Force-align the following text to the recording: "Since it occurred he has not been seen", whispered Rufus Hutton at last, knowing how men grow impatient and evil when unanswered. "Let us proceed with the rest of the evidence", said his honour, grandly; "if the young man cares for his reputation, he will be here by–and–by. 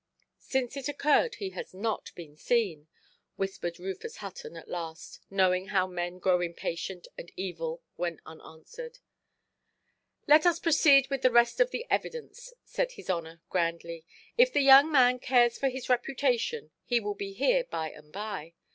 "Since 0.39 0.75
it 0.77 0.87
occurred 0.87 1.35
he 1.35 1.51
has 1.51 1.75
not 1.75 2.09
been 2.15 2.35
seen", 2.35 2.87
whispered 3.35 3.77
Rufus 3.77 4.15
Hutton 4.17 4.57
at 4.57 4.67
last, 4.67 5.19
knowing 5.29 5.67
how 5.67 5.85
men 5.85 6.17
grow 6.17 6.41
impatient 6.41 7.07
and 7.19 7.31
evil 7.37 7.83
when 7.97 8.19
unanswered. 8.25 8.97
"Let 10.25 10.47
us 10.47 10.59
proceed 10.59 11.11
with 11.11 11.21
the 11.21 11.29
rest 11.29 11.59
of 11.59 11.69
the 11.69 11.85
evidence", 11.87 12.51
said 12.63 12.93
his 12.93 13.11
honour, 13.11 13.43
grandly; 13.51 14.03
"if 14.39 14.51
the 14.51 14.61
young 14.61 14.91
man 14.91 15.19
cares 15.19 15.59
for 15.59 15.69
his 15.69 15.87
reputation, 15.87 16.71
he 16.83 16.99
will 16.99 17.13
be 17.13 17.33
here 17.33 17.63
by–and–by. 17.65 18.55